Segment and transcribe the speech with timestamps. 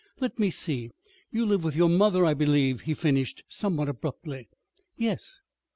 [0.19, 0.89] "Let me see,
[1.29, 4.49] you live with your mother, I believe," he finished somewhat abruptly.
[4.97, 5.41] "Yes."